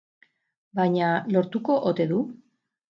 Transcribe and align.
Baina 0.81 1.11
lortuko 1.37 1.81
ote 1.93 2.11
du? 2.15 2.23